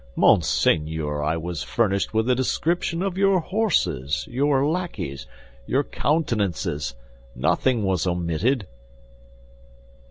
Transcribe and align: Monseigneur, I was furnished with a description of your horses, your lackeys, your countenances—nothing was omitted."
Monseigneur, 0.15 1.21
I 1.21 1.37
was 1.37 1.61
furnished 1.61 2.11
with 2.11 2.27
a 2.27 2.33
description 2.33 3.03
of 3.03 3.19
your 3.19 3.39
horses, 3.39 4.25
your 4.31 4.65
lackeys, 4.65 5.27
your 5.67 5.83
countenances—nothing 5.83 7.83
was 7.83 8.07
omitted." 8.07 8.65